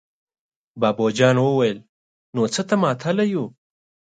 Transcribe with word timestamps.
بابو 0.81 1.05
جان 1.17 1.37
وويل: 1.43 1.77
نو 2.35 2.41
څه 2.53 2.61
ته 2.67 2.75
ماتله 2.83 3.23
يو! 3.33 3.45